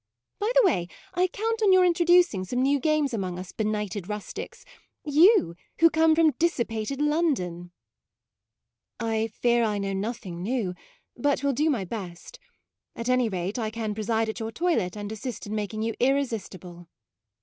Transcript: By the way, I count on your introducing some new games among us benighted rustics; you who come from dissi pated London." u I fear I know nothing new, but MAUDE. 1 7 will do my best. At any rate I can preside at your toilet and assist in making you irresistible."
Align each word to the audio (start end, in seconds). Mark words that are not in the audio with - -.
By 0.39 0.51
the 0.55 0.65
way, 0.65 0.87
I 1.13 1.27
count 1.27 1.61
on 1.61 1.71
your 1.71 1.85
introducing 1.85 2.43
some 2.43 2.59
new 2.59 2.79
games 2.79 3.13
among 3.13 3.37
us 3.37 3.51
benighted 3.51 4.09
rustics; 4.09 4.65
you 5.05 5.55
who 5.77 5.91
come 5.91 6.15
from 6.15 6.31
dissi 6.33 6.67
pated 6.67 6.99
London." 6.99 7.69
u 8.99 9.07
I 9.07 9.27
fear 9.27 9.63
I 9.63 9.77
know 9.77 9.93
nothing 9.93 10.41
new, 10.41 10.73
but 11.15 11.27
MAUDE. 11.27 11.29
1 11.29 11.37
7 11.43 11.47
will 11.49 11.53
do 11.53 11.69
my 11.69 11.85
best. 11.85 12.39
At 12.95 13.09
any 13.09 13.29
rate 13.29 13.59
I 13.59 13.69
can 13.69 13.93
preside 13.93 14.27
at 14.27 14.39
your 14.39 14.51
toilet 14.51 14.97
and 14.97 15.11
assist 15.11 15.45
in 15.45 15.53
making 15.53 15.83
you 15.83 15.93
irresistible." 15.99 16.87